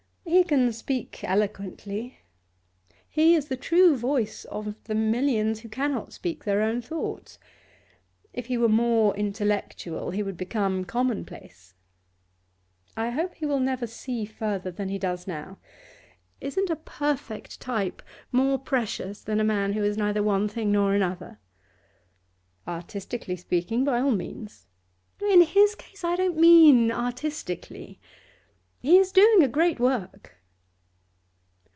[0.23, 2.17] He can speak eloquently;
[3.09, 7.37] he is the true voice of the millions who cannot speak their own thoughts.
[8.31, 11.73] If he were more intellectual he would become commonplace;
[12.95, 15.57] I hope he will never see further than he does now.
[16.39, 20.93] Isn't a perfect type more precious than a man who is neither one thing nor
[20.95, 21.39] another?'
[22.65, 24.65] 'Artistically speaking, by all means.'
[25.19, 27.99] 'In his case I don't mean it artistically.
[28.83, 30.37] He is doing a great work.